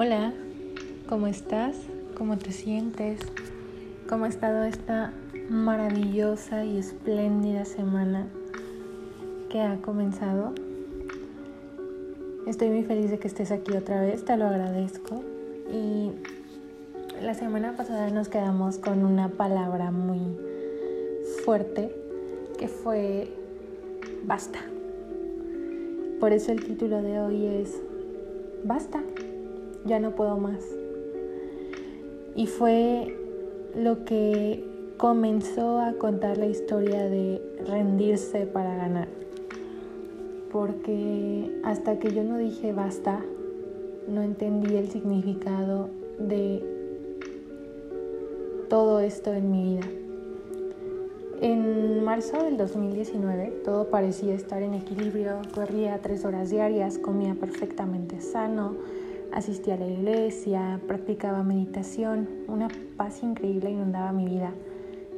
[0.00, 0.32] Hola,
[1.08, 1.74] ¿cómo estás?
[2.16, 3.18] ¿Cómo te sientes?
[4.08, 5.12] ¿Cómo ha estado esta
[5.50, 8.28] maravillosa y espléndida semana
[9.50, 10.54] que ha comenzado?
[12.46, 15.24] Estoy muy feliz de que estés aquí otra vez, te lo agradezco.
[15.68, 16.12] Y
[17.20, 20.20] la semana pasada nos quedamos con una palabra muy
[21.44, 21.92] fuerte
[22.56, 23.32] que fue
[24.22, 24.60] basta.
[26.20, 27.82] Por eso el título de hoy es
[28.62, 29.02] Basta
[29.88, 30.64] ya no puedo más.
[32.36, 33.16] Y fue
[33.74, 34.64] lo que
[34.96, 39.08] comenzó a contar la historia de rendirse para ganar.
[40.52, 43.24] Porque hasta que yo no dije basta,
[44.06, 46.62] no entendí el significado de
[48.68, 49.86] todo esto en mi vida.
[51.40, 58.20] En marzo del 2019 todo parecía estar en equilibrio, corría tres horas diarias, comía perfectamente
[58.20, 58.74] sano,
[59.32, 64.52] Asistía a la iglesia, practicaba meditación, una paz increíble inundaba mi vida.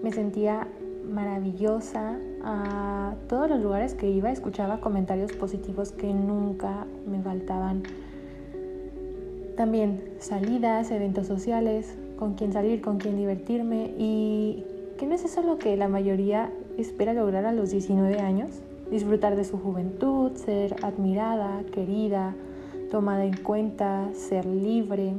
[0.03, 0.67] Me sentía
[1.11, 2.19] maravillosa.
[2.43, 7.83] A todos los lugares que iba escuchaba comentarios positivos que nunca me faltaban.
[9.57, 14.65] También salidas, eventos sociales, con quién salir, con quién divertirme y
[14.99, 18.51] ¿qué no es eso lo que la mayoría espera lograr a los 19 años?
[18.91, 22.35] Disfrutar de su juventud, ser admirada, querida,
[22.91, 25.15] tomada en cuenta, ser libre,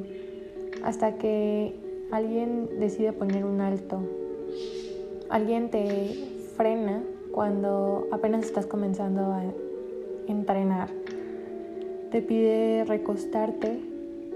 [0.84, 1.74] hasta que
[2.12, 4.02] alguien decide poner un alto.
[5.30, 9.44] Alguien te frena cuando apenas estás comenzando a
[10.28, 10.90] entrenar.
[12.12, 13.80] Te pide recostarte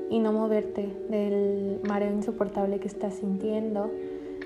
[0.09, 3.91] y no moverte del mareo insoportable que estás sintiendo.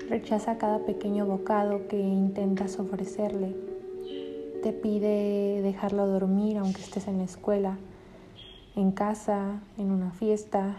[0.08, 3.54] Rechaza cada pequeño bocado que intentas ofrecerle.
[4.62, 7.78] Te pide dejarlo dormir aunque estés en la escuela
[8.80, 10.78] en casa, en una fiesta,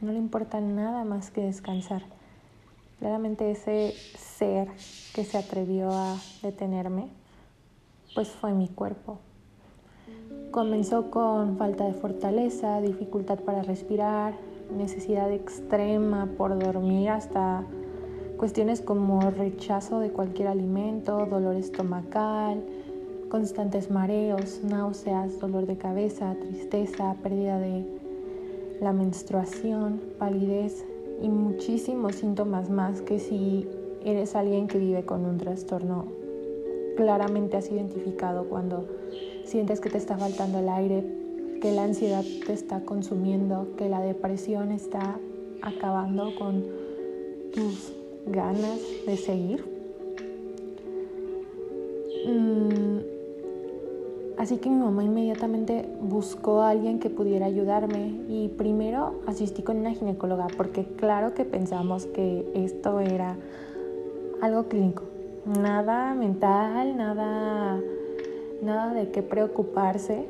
[0.00, 2.02] no le importa nada más que descansar.
[2.98, 4.68] Claramente ese ser
[5.14, 7.08] que se atrevió a detenerme,
[8.14, 9.18] pues fue mi cuerpo.
[10.50, 14.34] Comenzó con falta de fortaleza, dificultad para respirar,
[14.74, 17.64] necesidad extrema por dormir, hasta
[18.38, 22.64] cuestiones como rechazo de cualquier alimento, dolor estomacal,
[23.28, 27.84] constantes mareos, náuseas, dolor de cabeza, tristeza, pérdida de
[28.80, 30.84] la menstruación, palidez
[31.22, 33.68] y muchísimos síntomas más que si
[34.04, 36.26] eres alguien que vive con un trastorno
[36.96, 38.88] claramente has identificado cuando
[39.44, 41.04] sientes que te está faltando el aire,
[41.60, 45.18] que la ansiedad te está consumiendo, que la depresión está
[45.62, 46.64] acabando con
[47.52, 47.92] tus
[48.26, 49.64] ganas de seguir.
[52.26, 52.85] Mm,
[54.38, 59.78] Así que mi mamá inmediatamente buscó a alguien que pudiera ayudarme y primero asistí con
[59.78, 63.36] una ginecóloga porque claro que pensamos que esto era
[64.42, 65.04] algo clínico,
[65.46, 67.80] nada mental, nada,
[68.62, 70.26] nada de qué preocuparse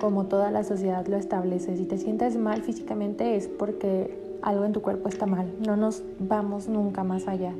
[0.00, 1.76] como toda la sociedad lo establece.
[1.76, 6.04] Si te sientes mal físicamente es porque algo en tu cuerpo está mal, no nos
[6.20, 7.52] vamos nunca más allá.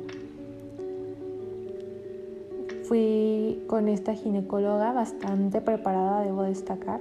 [2.91, 6.99] Fui con esta ginecóloga bastante preparada, debo destacar,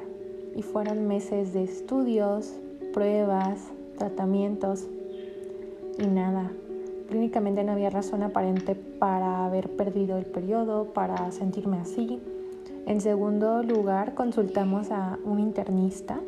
[0.55, 2.55] y fueron meses de estudios,
[2.93, 3.59] pruebas,
[3.99, 4.87] tratamientos
[5.99, 6.53] y nada.
[7.09, 12.21] Clínicamente no había razón aparente para haber perdido el periodo, para sentirme así.
[12.87, 16.21] En segundo lugar, consultamos a un internista.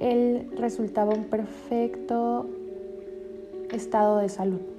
[0.00, 2.44] Él resultaba un perfecto
[3.70, 4.71] estado de salud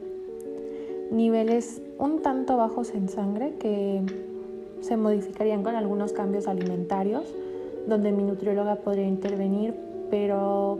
[1.13, 4.01] niveles un tanto bajos en sangre que
[4.81, 7.23] se modificarían con algunos cambios alimentarios,
[7.87, 9.75] donde mi nutrióloga podría intervenir,
[10.09, 10.79] pero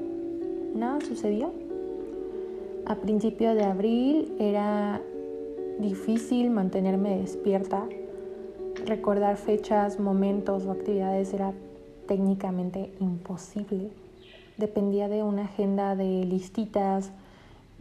[0.75, 1.51] nada sucedió.
[2.85, 5.01] A principio de abril era
[5.79, 7.88] difícil mantenerme despierta,
[8.85, 11.53] recordar fechas, momentos o actividades era
[12.07, 13.89] técnicamente imposible.
[14.57, 17.12] Dependía de una agenda de listitas,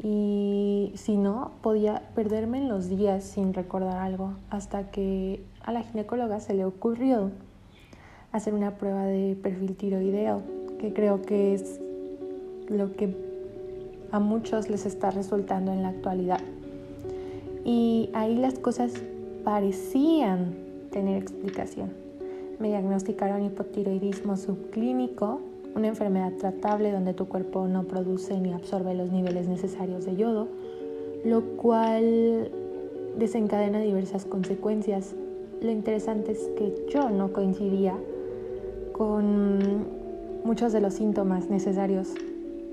[0.02, 5.82] y si no, podía perderme en los días sin recordar algo, hasta que a la
[5.82, 7.31] ginecóloga se le ocurrió
[8.32, 10.43] hacer una prueba de perfil tiroideo,
[10.81, 11.81] que creo que es
[12.69, 13.16] lo que
[14.10, 16.40] a muchos les está resultando en la actualidad.
[17.64, 18.93] Y ahí las cosas
[19.44, 20.55] parecían
[20.90, 21.93] tener explicación.
[22.58, 25.40] Me diagnosticaron hipotiroidismo subclínico
[25.74, 30.48] una enfermedad tratable donde tu cuerpo no produce ni absorbe los niveles necesarios de yodo,
[31.24, 32.50] lo cual
[33.19, 35.14] desencadena diversas consecuencias.
[35.60, 37.94] Lo interesante es que yo no coincidía
[38.92, 39.86] con
[40.44, 42.14] muchos de los síntomas necesarios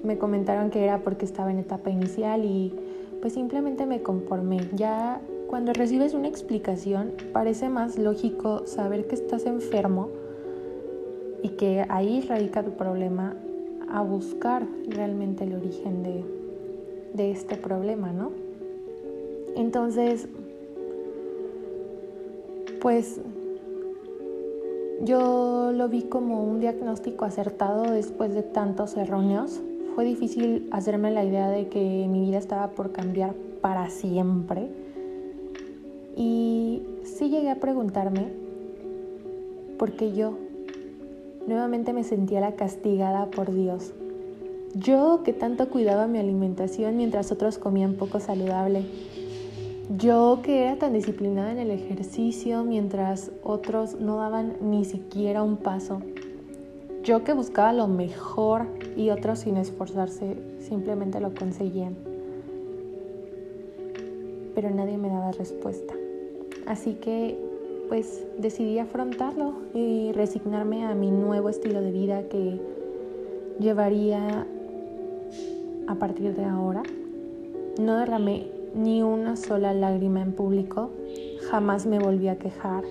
[0.03, 2.73] me comentaron que era porque estaba en etapa inicial y
[3.21, 4.61] pues simplemente me conformé.
[4.75, 10.09] Ya cuando recibes una explicación parece más lógico saber que estás enfermo
[11.43, 13.35] y que ahí radica tu problema
[13.91, 16.23] a buscar realmente el origen de,
[17.13, 18.31] de este problema, ¿no?
[19.55, 20.27] Entonces,
[22.81, 23.19] pues
[25.01, 29.61] yo lo vi como un diagnóstico acertado después de tantos erróneos.
[29.95, 34.69] Fue difícil hacerme la idea de que mi vida estaba por cambiar para siempre.
[36.15, 38.27] Y sí llegué a preguntarme
[39.77, 40.33] por qué yo
[41.49, 43.93] nuevamente me sentía la castigada por Dios.
[44.75, 48.85] Yo que tanto cuidaba mi alimentación mientras otros comían poco saludable.
[49.97, 55.57] Yo que era tan disciplinada en el ejercicio mientras otros no daban ni siquiera un
[55.57, 56.01] paso.
[57.03, 61.95] Yo que buscaba lo mejor y otros sin esforzarse simplemente lo conseguían.
[64.53, 65.95] Pero nadie me daba respuesta.
[66.67, 67.48] Así que
[67.89, 72.61] pues decidí afrontarlo y resignarme a mi nuevo estilo de vida que
[73.59, 74.45] llevaría
[75.87, 76.83] a partir de ahora.
[77.79, 80.91] No derramé ni una sola lágrima en público,
[81.49, 82.83] jamás me volví a quejar,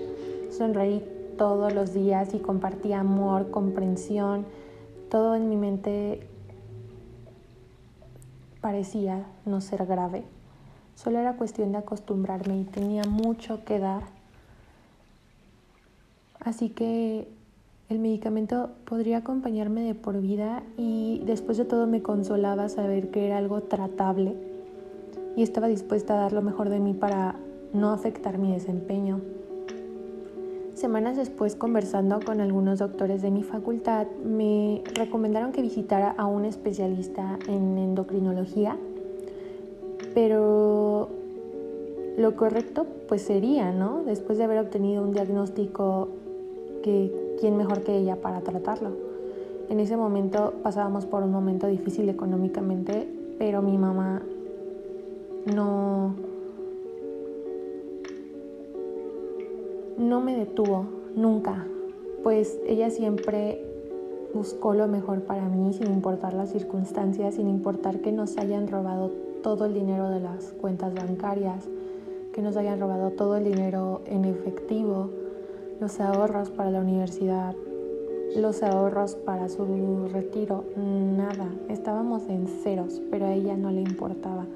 [0.50, 1.04] sonreí
[1.38, 4.44] todos los días y compartí amor, comprensión,
[5.08, 6.26] todo en mi mente
[8.60, 10.24] parecía no ser grave.
[10.96, 14.17] Solo era cuestión de acostumbrarme y tenía mucho que dar.
[16.40, 17.28] Así que
[17.88, 23.26] el medicamento podría acompañarme de por vida y después de todo me consolaba saber que
[23.26, 24.34] era algo tratable
[25.36, 27.36] y estaba dispuesta a dar lo mejor de mí para
[27.72, 29.20] no afectar mi desempeño.
[30.74, 36.44] Semanas después, conversando con algunos doctores de mi facultad, me recomendaron que visitara a un
[36.44, 38.76] especialista en endocrinología,
[40.14, 41.08] pero
[42.16, 44.04] lo correcto pues sería, ¿no?
[44.04, 46.08] Después de haber obtenido un diagnóstico,
[46.82, 48.90] que quién mejor que ella para tratarlo.
[49.68, 53.08] En ese momento pasábamos por un momento difícil económicamente,
[53.38, 54.22] pero mi mamá
[55.54, 56.14] no,
[59.98, 61.66] no me detuvo nunca,
[62.22, 63.64] pues ella siempre
[64.34, 69.10] buscó lo mejor para mí sin importar las circunstancias, sin importar que nos hayan robado
[69.42, 71.68] todo el dinero de las cuentas bancarias,
[72.32, 75.10] que nos hayan robado todo el dinero en efectivo,
[75.80, 77.54] los ahorros para la universidad,
[78.36, 84.46] los ahorros para su retiro, nada, estábamos en ceros, pero a ella no le importaba.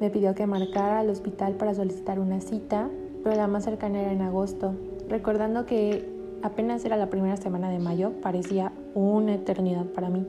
[0.00, 2.88] Me pidió que marcara al hospital para solicitar una cita,
[3.22, 4.74] pero la más cercana era en agosto.
[5.08, 6.08] Recordando que
[6.42, 10.26] apenas era la primera semana de mayo, parecía una eternidad para mí.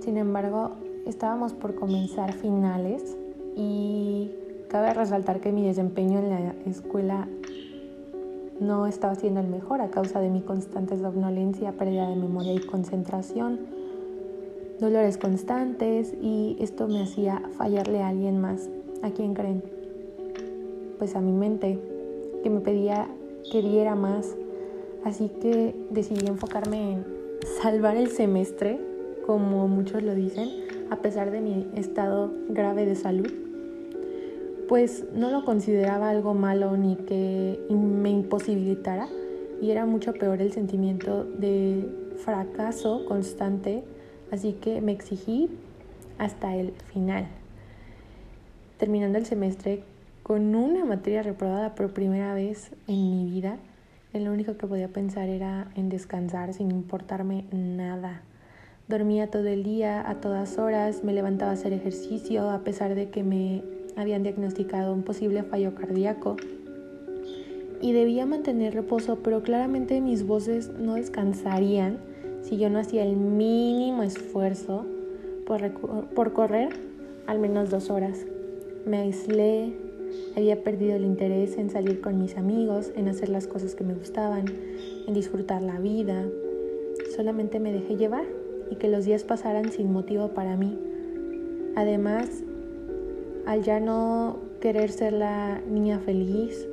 [0.00, 0.72] Sin embargo,
[1.06, 3.16] estábamos por comenzar finales
[3.56, 4.30] y
[4.68, 7.28] cabe resaltar que mi desempeño en la escuela
[8.62, 12.60] no estaba siendo el mejor a causa de mi constante somnolencia, pérdida de memoria y
[12.60, 13.82] concentración
[14.82, 18.68] dolores constantes y esto me hacía fallarle a alguien más.
[19.02, 19.62] ¿A quién creen?
[20.98, 21.78] Pues a mi mente,
[22.42, 23.06] que me pedía
[23.50, 24.34] que diera más.
[25.04, 27.04] Así que decidí enfocarme en
[27.62, 28.80] salvar el semestre,
[29.24, 30.48] como muchos lo dicen,
[30.90, 33.41] a pesar de mi estado grave de salud.
[34.72, 39.06] Pues no lo consideraba algo malo ni que me imposibilitara
[39.60, 41.86] y era mucho peor el sentimiento de
[42.24, 43.84] fracaso constante
[44.30, 45.50] Así que me exigí
[46.16, 47.26] hasta el final,
[48.78, 49.84] terminando el semestre
[50.22, 53.58] con una materia reprobada por primera vez en mi vida.
[54.14, 58.22] lo único que podía pensar era en descansar sin importarme nada.
[58.88, 63.10] Dormía todo el día, a todas horas, me levantaba a hacer ejercicio a pesar de
[63.10, 66.36] que me habían diagnosticado un posible fallo cardíaco.
[67.80, 71.98] Y debía mantener reposo, pero claramente mis voces no descansarían
[72.42, 74.84] si yo no hacía el mínimo esfuerzo
[75.46, 76.70] por, correr
[77.26, 78.24] al menos dos horas.
[78.86, 79.74] Me aislé,
[80.36, 83.94] había perdido el interés en salir con mis amigos, en hacer las cosas que me
[83.94, 84.44] gustaban,
[85.06, 86.24] en disfrutar la vida.
[87.16, 88.24] Solamente me dejé llevar
[88.70, 90.78] y que los días pasaran sin motivo para mí.
[91.74, 92.44] Además,
[93.46, 96.66] al ya no querer ser la niña feliz,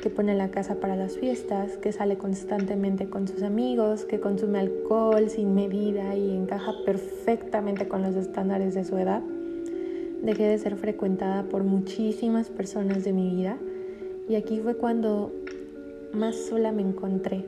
[0.00, 4.60] que pone la casa para las fiestas, que sale constantemente con sus amigos, que consume
[4.60, 9.22] alcohol sin medida y encaja perfectamente con los estándares de su edad.
[10.22, 13.58] Dejé de ser frecuentada por muchísimas personas de mi vida
[14.28, 15.32] y aquí fue cuando
[16.12, 17.44] más sola me encontré.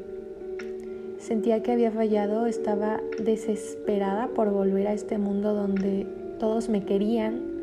[1.18, 6.06] Sentía que había fallado, estaba desesperada por volver a este mundo donde
[6.38, 7.57] todos me querían,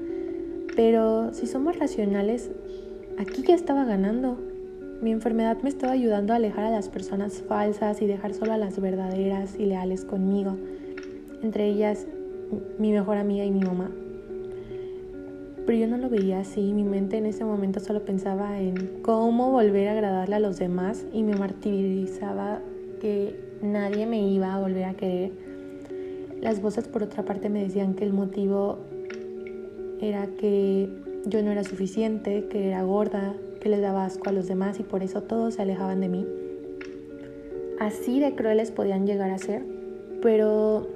[0.76, 2.52] pero si somos racionales,
[3.18, 4.38] aquí ya estaba ganando.
[5.02, 8.58] Mi enfermedad me estaba ayudando a alejar a las personas falsas y dejar solo a
[8.58, 10.58] las verdaderas y leales conmigo,
[11.42, 12.08] entre ellas
[12.78, 13.92] mi mejor amiga y mi mamá.
[15.66, 19.52] Pero yo no lo veía así, mi mente en ese momento solo pensaba en cómo
[19.52, 22.62] volver a agradarle a los demás y me martirizaba
[23.02, 25.32] que nadie me iba a volver a querer.
[26.40, 28.78] Las voces por otra parte me decían que el motivo
[30.02, 30.90] era que
[31.26, 34.84] yo no era suficiente, que era gorda, que les daba asco a los demás y
[34.84, 36.28] por eso todos se alejaban de mí.
[37.80, 39.64] Así de crueles podían llegar a ser,
[40.22, 40.88] pero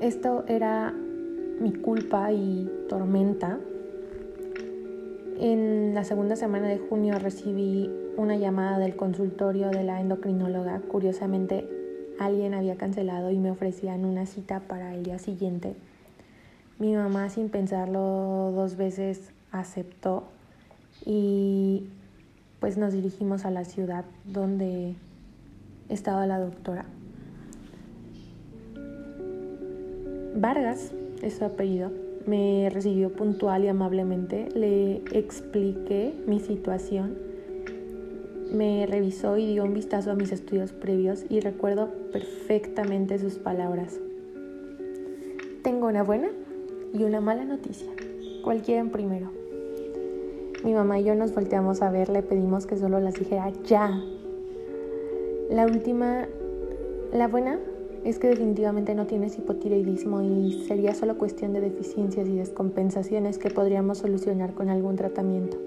[0.00, 0.92] esto era
[1.60, 3.58] mi culpa y tormenta
[5.40, 10.80] en la segunda semana de junio recibí una llamada del consultorio de la endocrinóloga.
[10.80, 11.68] Curiosamente,
[12.18, 15.74] alguien había cancelado y me ofrecían una cita para el día siguiente.
[16.78, 20.24] Mi mamá, sin pensarlo dos veces, aceptó
[21.04, 21.88] y
[22.60, 24.94] pues nos dirigimos a la ciudad donde
[25.88, 26.84] estaba la doctora.
[30.34, 31.90] Vargas es su apellido
[32.28, 37.16] me recibió puntual y amablemente, le expliqué mi situación,
[38.52, 43.98] me revisó y dio un vistazo a mis estudios previos y recuerdo perfectamente sus palabras.
[45.62, 46.30] Tengo una buena
[46.92, 47.90] y una mala noticia.
[48.42, 49.30] ¿Cuál quieren primero?
[50.64, 54.02] Mi mamá y yo nos volteamos a ver, le pedimos que solo las dijera ya.
[55.50, 56.26] La última,
[57.12, 57.58] la buena
[58.04, 63.50] es que definitivamente no tienes hipotiroidismo y sería solo cuestión de deficiencias y descompensaciones que
[63.50, 65.58] podríamos solucionar con algún tratamiento.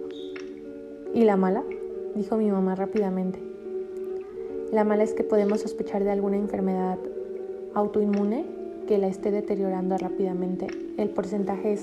[1.14, 1.64] ¿Y la mala?
[2.16, 3.40] Dijo mi mamá rápidamente.
[4.72, 6.98] La mala es que podemos sospechar de alguna enfermedad
[7.74, 8.46] autoinmune
[8.88, 10.68] que la esté deteriorando rápidamente.
[10.98, 11.78] El porcentaje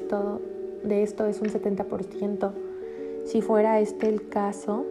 [0.84, 2.52] de esto es un 70%.
[3.24, 4.84] Si fuera este el caso,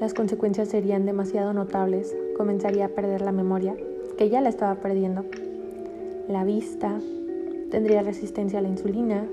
[0.00, 2.16] las consecuencias serían demasiado notables.
[2.36, 3.76] Comenzaría a perder la memoria,
[4.18, 5.24] que ya la estaba perdiendo.
[6.28, 6.98] La vista,
[7.70, 9.26] tendría resistencia a la insulina,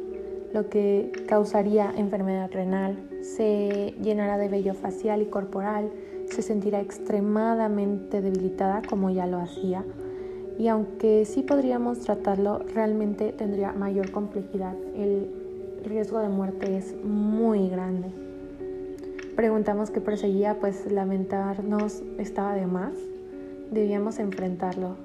[0.54, 5.92] lo que causaría enfermedad renal, se llenará de vello facial y corporal,
[6.26, 9.84] se sentirá extremadamente debilitada como ya lo hacía
[10.58, 14.76] y aunque sí podríamos tratarlo, realmente tendría mayor complejidad.
[14.96, 15.30] El
[15.86, 18.10] riesgo de muerte es muy grande.
[19.38, 22.92] Preguntamos qué perseguía, pues lamentarnos estaba de más
[23.72, 24.96] debíamos enfrentarlo.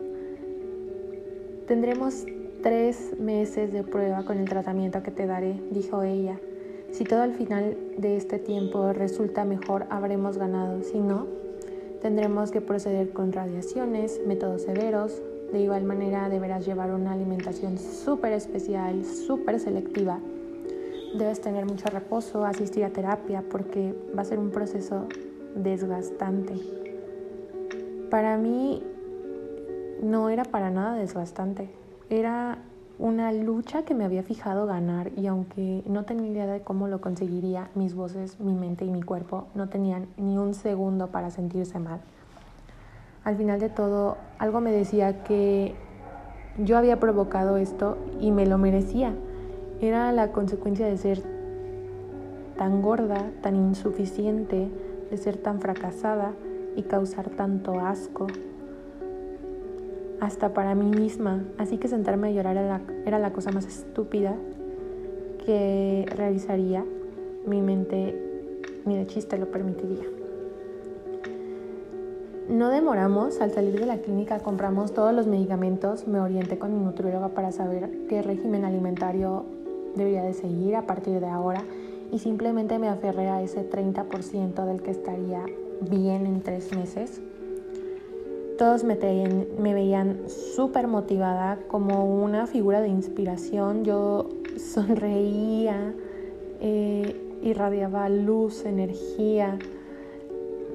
[1.66, 2.26] Tendremos
[2.64, 6.40] tres meses de prueba con el tratamiento que te daré, dijo ella.
[6.90, 10.82] Si todo al final de este tiempo resulta mejor, habremos ganado.
[10.82, 11.26] Si no,
[12.00, 15.22] tendremos que proceder con radiaciones, métodos severos.
[15.52, 20.18] De igual manera, deberás llevar una alimentación súper especial, súper selectiva.
[21.16, 25.06] Debes tener mucho reposo, asistir a terapia, porque va a ser un proceso
[25.54, 26.54] desgastante
[28.14, 28.80] para mí
[30.00, 31.68] no era para nada desgastante.
[32.14, 32.58] Era
[33.00, 37.00] una lucha que me había fijado ganar y aunque no tenía idea de cómo lo
[37.00, 41.80] conseguiría, mis voces, mi mente y mi cuerpo no tenían ni un segundo para sentirse
[41.80, 41.98] mal.
[43.24, 45.74] Al final de todo, algo me decía que
[46.58, 49.12] yo había provocado esto y me lo merecía.
[49.80, 51.20] Era la consecuencia de ser
[52.56, 54.70] tan gorda, tan insuficiente,
[55.10, 56.30] de ser tan fracasada
[56.76, 58.28] y causar tanto asco,
[60.24, 61.44] hasta para mí misma.
[61.58, 62.56] Así que sentarme a llorar
[63.04, 64.34] era la, cosa más estúpida
[65.44, 66.84] que realizaría.
[67.46, 70.04] Mi mente ni de chiste lo permitiría.
[72.48, 76.84] No demoramos, al salir de la clínica compramos todos los medicamentos, me orienté con mi
[76.84, 79.46] nutrióloga para saber qué régimen alimentario
[79.94, 81.64] debería de seguir a partir de ahora
[82.12, 85.44] y simplemente me aferré a ese 30% del que estaría
[85.80, 87.22] bien en tres meses.
[88.58, 88.94] Todos me,
[89.74, 93.84] veían súper motivada, como una figura de inspiración.
[93.84, 95.92] Yo sonreía,
[96.60, 99.58] eh, irradiaba luz, energía,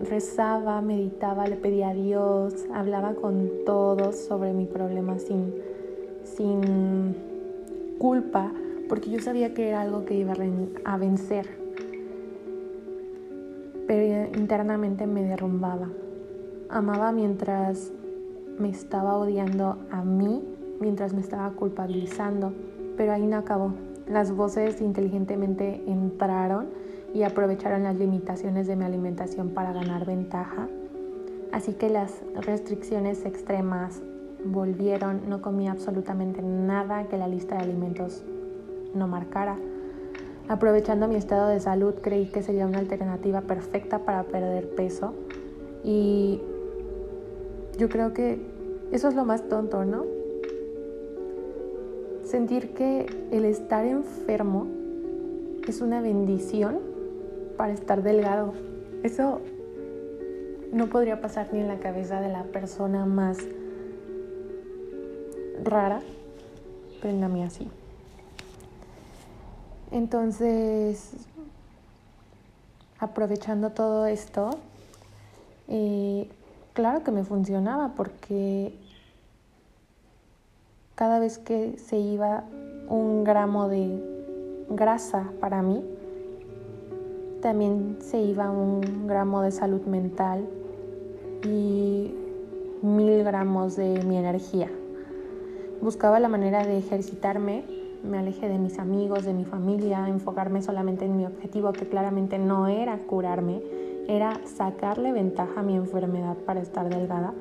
[0.09, 5.53] rezaba, meditaba, le pedía a Dios, hablaba con todos sobre mi problema sin,
[6.23, 7.15] sin
[7.97, 8.51] culpa,
[8.87, 10.33] porque yo sabía que era algo que iba
[10.83, 11.59] a vencer
[13.89, 15.89] pero internamente me derrumbaba.
[16.69, 17.91] Amaba mientras
[18.59, 20.43] me estaba odiando a mí,
[20.79, 22.53] mientras me estaba culpabilizando,
[22.95, 23.73] pero ahí no acabó.
[24.07, 26.67] Las voces inteligentemente entraron
[27.11, 30.67] y aprovecharon las limitaciones de mi alimentación para ganar ventaja.
[31.51, 34.01] Así que las restricciones extremas
[34.45, 38.23] volvieron, no comía absolutamente nada que la lista de alimentos
[38.93, 39.57] no marcara.
[40.47, 45.13] Aprovechando mi estado de salud, creí que sería una alternativa perfecta para perder peso
[45.83, 46.41] y
[47.79, 48.41] yo creo que
[48.91, 50.05] eso es lo más tonto, ¿no?
[52.25, 54.67] Sentir que el estar enfermo
[55.65, 56.79] es una bendición
[57.55, 58.53] para estar delgado.
[59.03, 59.39] Eso
[60.73, 63.37] no podría pasar ni en la cabeza de la persona más
[65.63, 66.01] rara,
[67.01, 67.69] pero en así.
[69.91, 71.13] Entonces,
[72.99, 74.49] aprovechando todo esto,
[75.69, 76.27] eh,
[76.79, 78.73] claro que me funcionaba porque
[80.95, 82.45] cada vez que se iba
[82.87, 84.01] un gramo de
[84.69, 85.83] grasa para mí,
[87.41, 90.47] también se iba un gramo de salud mental
[91.43, 92.13] y
[92.81, 94.69] mil gramos de mi energía.
[95.81, 97.65] Buscaba la manera de ejercitarme,
[98.09, 102.39] me alejé de mis amigos, de mi familia, enfocarme solamente en mi objetivo, que claramente
[102.39, 103.61] no era curarme,
[104.09, 107.31] era sacarle ventaja a mi enfermedad para estar delgada,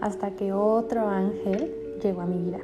[0.00, 1.72] hasta que otro ángel
[2.02, 2.58] llegó a mi vida.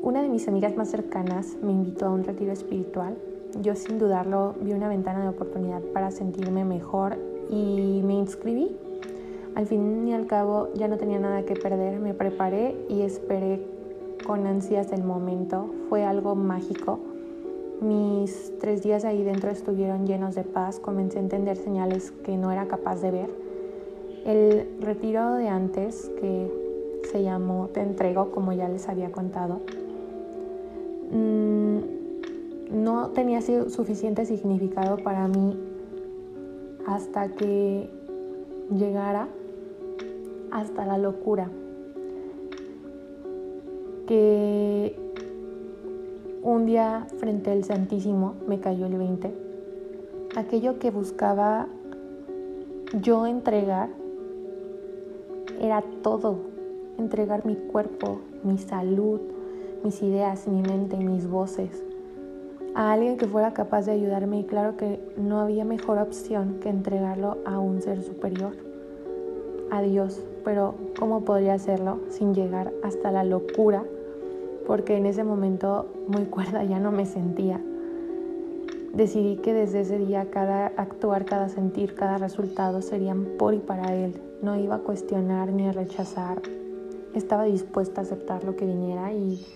[0.00, 3.18] Una de mis amigas más cercanas me invitó a un retiro espiritual.
[3.60, 7.18] Yo sin dudarlo vi una ventana de oportunidad para sentirme mejor
[7.50, 8.74] y me inscribí.
[9.54, 13.62] Al fin y al cabo ya no tenía nada que perder, me preparé y esperé
[14.26, 15.66] con ansias el momento.
[15.90, 17.11] Fue algo mágico.
[17.82, 22.52] Mis tres días ahí dentro estuvieron llenos de paz, comencé a entender señales que no
[22.52, 23.30] era capaz de ver.
[24.24, 26.48] El retiro de antes, que
[27.10, 29.62] se llamó Te entrego, como ya les había contado,
[31.10, 31.78] mm,
[32.70, 35.58] no tenía suficiente significado para mí
[36.86, 37.90] hasta que
[38.70, 39.26] llegara
[40.52, 41.50] hasta la locura.
[44.06, 45.11] Que
[46.42, 49.32] un día frente al Santísimo me cayó el 20.
[50.36, 51.68] Aquello que buscaba
[53.00, 53.88] yo entregar
[55.60, 56.50] era todo.
[56.98, 59.20] Entregar mi cuerpo, mi salud,
[59.82, 61.82] mis ideas, mi mente, mis voces
[62.74, 66.68] a alguien que fuera capaz de ayudarme y claro que no había mejor opción que
[66.68, 68.54] entregarlo a un ser superior,
[69.70, 73.84] a Dios, pero ¿cómo podría hacerlo sin llegar hasta la locura?
[74.66, 77.60] Porque en ese momento muy cuerda ya no me sentía.
[78.92, 83.94] Decidí que desde ese día cada actuar, cada sentir, cada resultado serían por y para
[83.94, 84.20] Él.
[84.42, 86.42] No iba a cuestionar ni a rechazar.
[87.14, 89.46] Estaba dispuesta a aceptar lo que viniera y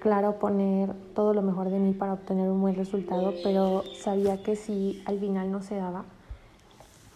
[0.00, 4.56] claro poner todo lo mejor de mí para obtener un buen resultado, pero sabía que
[4.56, 6.04] si al final no se daba,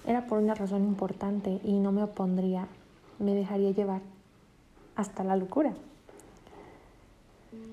[0.06, 2.68] era por una razón importante y no me opondría,
[3.18, 4.02] me dejaría llevar
[4.96, 5.74] hasta la locura.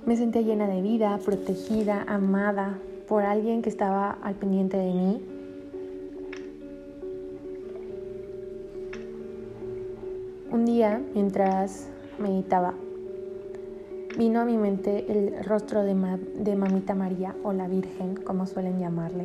[0.06, 5.22] Me sentía llena de vida, protegida, amada por alguien que estaba al pendiente de mí.
[10.52, 11.88] Un día, mientras
[12.20, 12.74] meditaba,
[14.18, 15.96] Vino a mi mente el rostro de,
[16.36, 19.24] de, Mamita María o la Virgen, como suelen llamarle.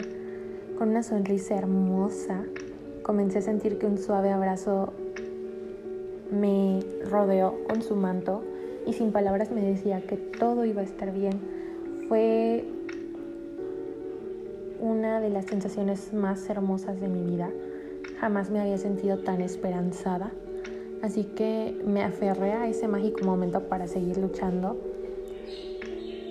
[0.78, 2.44] Con una sonrisa hermosa,
[3.02, 4.92] comencé a sentir que un suave abrazo
[6.30, 8.44] me rodeó con su manto
[8.86, 11.40] y sin palabras me decía que todo iba a estar bien.
[12.08, 12.64] Fue
[14.80, 17.50] una de las sensaciones más hermosas de mi vida.
[18.20, 20.30] Jamás me había sentido tan esperanzada
[21.02, 24.76] Así que me aferré a ese mágico momento para seguir luchando.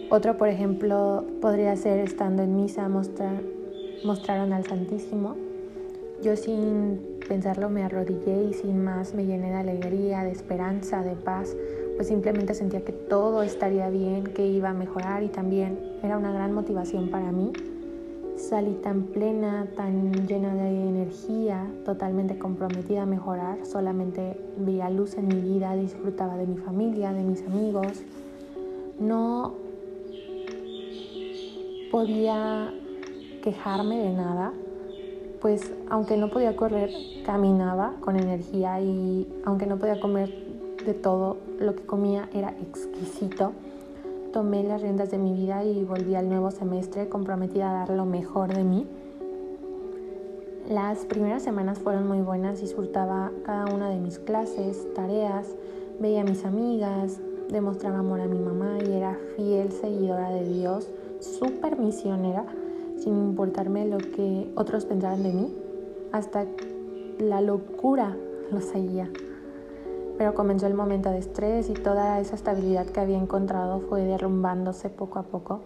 [0.10, 3.42] Otro, por ejemplo, podría ser estando en misa, mostrar,
[4.04, 5.36] mostraron al Santísimo.
[6.22, 11.16] Yo sin pensarlo me arrodillé y sin más me llené de alegría, de esperanza, de
[11.16, 11.56] paz,
[11.96, 16.32] pues simplemente sentía que todo estaría bien, que iba a mejorar y también era una
[16.32, 17.52] gran motivación para mí
[18.38, 23.66] Salí tan plena, tan llena de energía, totalmente comprometida a mejorar.
[23.66, 28.04] Solamente veía luz en mi vida, disfrutaba de mi familia, de mis amigos.
[29.00, 29.54] No
[31.92, 32.74] podía
[33.42, 34.52] quejarme de nada,
[35.40, 36.90] pues aunque no podía correr,
[37.26, 40.45] caminaba con energía y aunque no podía comer
[40.86, 43.54] de todo, lo que comía era exquisito
[44.36, 48.04] tomé las riendas de mi vida y volví al nuevo semestre comprometida a dar lo
[48.04, 48.86] mejor de mí.
[50.68, 55.56] Las primeras semanas fueron muy buenas, disfrutaba cada una de mis clases, tareas,
[56.02, 60.90] veía a mis amigas, demostraba amor a mi mamá y era fiel seguidora de Dios,
[61.22, 62.46] súper misionera,
[62.98, 65.56] sin importarme lo que otros pensaran de mí,
[66.12, 66.46] hasta
[67.20, 68.18] la locura
[68.52, 69.10] lo seguía.
[70.18, 74.90] Pero comenzó el momento de estrés y toda esa estabilidad que había encontrado fue derrumbándose
[74.90, 75.62] poco a poco,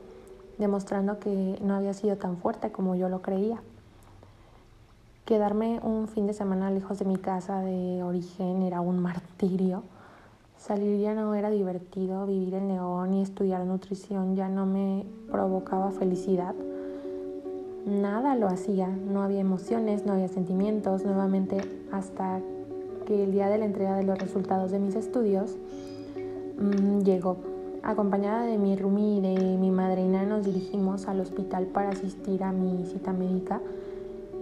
[0.58, 3.62] demostrando que no había sido tan fuerte como yo lo creía.
[5.26, 9.84] Quedarme un fin de semana lejos de mi casa de origen era un martirio.
[10.58, 15.92] Salir ya no era divertido, vivir en León y estudiar nutrición ya no me provocaba
[15.92, 16.56] felicidad.
[17.86, 22.42] Nada lo hacía, no había emociones, no había sentimientos, nuevamente hasta
[23.10, 25.58] que el día de la entrega de los resultados de mis estudios
[26.58, 27.36] mmm, llegó.
[27.84, 32.54] Acompañada de mi Rumi y de mi madrina nos dirigimos al hospital para asistir a
[32.54, 33.62] mi cita médica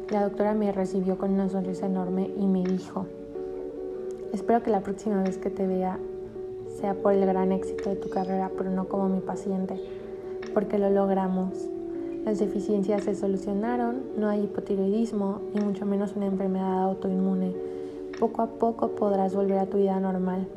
[0.10, 3.06] la doctora me recibió con una sonrisa enorme y me dijo,
[4.32, 6.00] espero que la próxima vez que te vea
[6.80, 9.76] sea por el gran éxito de tu carrera, pero no como mi paciente,
[10.54, 11.70] porque lo logramos.
[12.24, 17.54] Las deficiencias se solucionaron, no hay hipotiroidismo y mucho menos una enfermedad autoinmune.
[18.20, 20.48] Poco a poco podrás volver a tu vida normal.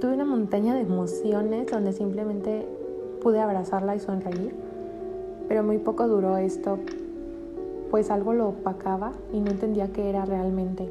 [0.00, 2.66] Tuve una montaña de emociones donde simplemente
[3.22, 4.54] pude abrazarla y sonreír,
[5.48, 6.78] pero muy poco duró esto
[7.90, 10.88] pues algo lo opacaba y no entendía qué era realmente.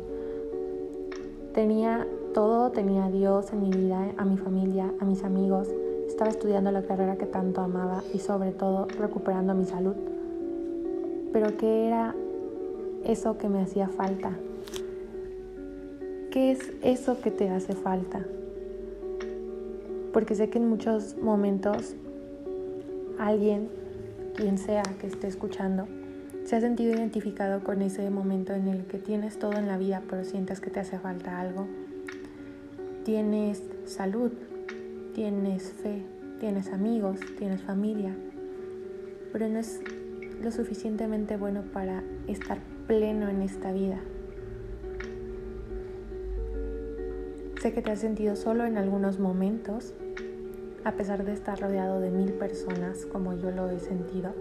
[1.54, 5.70] Tenía todo, tenía a Dios en mi vida, a mi familia, a mis amigos,
[6.08, 9.96] estaba estudiando la carrera que tanto amaba y sobre todo recuperando mi salud.
[11.34, 12.16] Pero ¿qué era
[13.04, 14.32] eso que me hacía falta?
[16.38, 18.24] ¿Qué es eso que te hace falta?
[20.14, 21.96] Porque sé que en muchos momentos
[23.18, 23.70] alguien,
[24.36, 25.88] quien sea que esté escuchando,
[26.46, 30.04] ¿Se ha sentido identificado con ese momento en el que tienes todo en la vida
[30.08, 31.68] pero sientes que te hace falta algo?
[33.04, 34.32] Tienes salud,
[35.16, 36.04] tienes fe,
[36.40, 38.16] tienes amigos, tienes familia,
[39.34, 39.82] pero no es
[40.44, 44.00] lo suficientemente bueno para estar pleno en esta vida.
[47.68, 49.94] Sé que te has sentido solo en algunos momentos,
[50.86, 54.34] a pesar de estar rodeado de mil personas como yo lo he sentido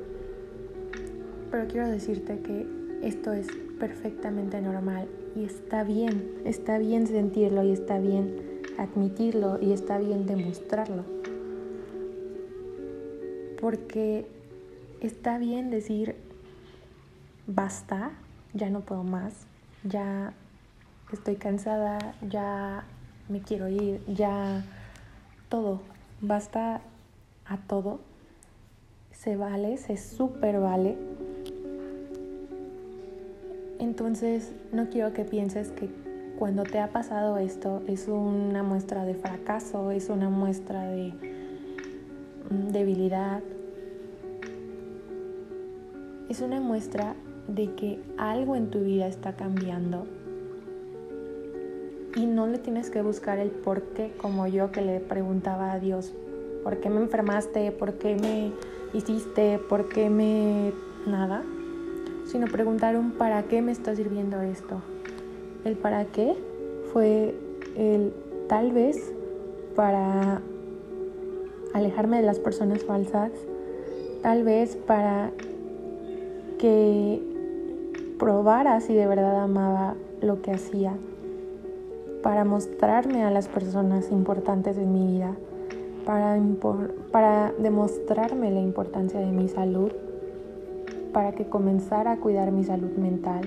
[1.50, 2.66] pero quiero decirte que
[3.02, 3.48] esto es
[3.80, 10.26] perfectamente normal y está bien, está bien sentirlo y está bien admitirlo y está bien
[10.26, 11.04] demostrarlo.
[13.60, 14.28] Porque
[15.00, 16.14] está bien decir,
[17.46, 18.12] basta,
[18.54, 19.46] ya no puedo más,
[19.82, 20.32] ya
[21.12, 22.84] estoy cansada, ya
[23.28, 24.64] me quiero ir, ya
[25.48, 25.80] todo,
[26.20, 26.80] basta
[27.46, 28.00] a todo,
[29.12, 30.96] se vale, se super vale.
[33.78, 35.88] Entonces, no quiero que pienses que
[36.38, 41.12] cuando te ha pasado esto es una muestra de fracaso, es una muestra de
[42.50, 43.42] mm, debilidad.
[46.28, 47.14] Es una muestra
[47.48, 50.06] de que algo en tu vida está cambiando
[52.16, 55.78] y no le tienes que buscar el por qué como yo que le preguntaba a
[55.78, 56.12] Dios,
[56.64, 57.70] ¿por qué me enfermaste?
[57.70, 58.52] ¿Por qué me
[58.92, 59.60] hiciste?
[59.68, 60.72] ¿Por qué me...
[61.06, 61.44] nada?
[62.26, 64.80] sino preguntar un para qué me está sirviendo esto.
[65.64, 66.34] El para qué
[66.92, 67.34] fue
[67.76, 68.12] el
[68.48, 69.12] tal vez
[69.74, 70.40] para
[71.72, 73.30] alejarme de las personas falsas,
[74.22, 75.30] tal vez para
[76.58, 77.22] que
[78.18, 80.94] probara si de verdad amaba lo que hacía,
[82.22, 85.36] para mostrarme a las personas importantes de mi vida,
[86.04, 86.38] para,
[87.10, 89.92] para demostrarme la importancia de mi salud
[91.16, 93.40] para que comenzara a cuidar mi salud mental.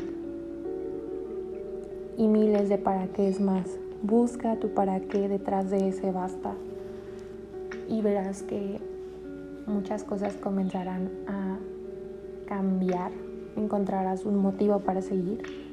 [2.17, 3.77] Y miles de para qué es más.
[4.01, 6.55] Busca tu para qué detrás de ese basta.
[7.87, 8.79] Y verás que
[9.67, 11.59] muchas cosas comenzarán a
[12.47, 13.11] cambiar.
[13.55, 15.68] Encontrarás un motivo para seguir.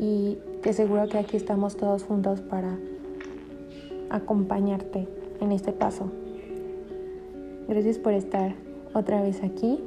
[0.00, 2.78] Y te aseguro que aquí estamos todos juntos para
[4.08, 5.06] acompañarte
[5.42, 6.10] en este paso.
[7.68, 8.54] Gracias por estar
[8.94, 9.78] otra vez aquí.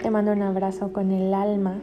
[0.00, 1.80] Te mando un abrazo con el alma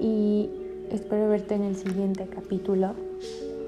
[0.00, 0.48] y
[0.92, 2.92] espero verte en el siguiente capítulo.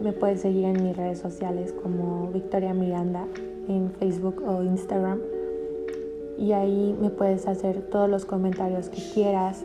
[0.00, 3.26] Me puedes seguir en mis redes sociales como Victoria Miranda
[3.66, 5.18] en Facebook o Instagram
[6.38, 9.64] y ahí me puedes hacer todos los comentarios que quieras,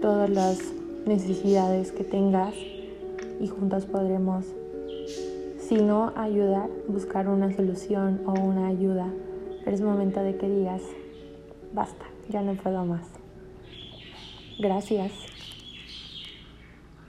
[0.00, 0.77] todas las
[1.08, 2.54] necesidades que tengas
[3.40, 4.44] y juntos podremos,
[5.58, 9.06] si no ayudar, buscar una solución o una ayuda.
[9.64, 10.82] Pero es momento de que digas,
[11.72, 13.06] basta ya no puedo más.
[14.58, 15.12] Gracias.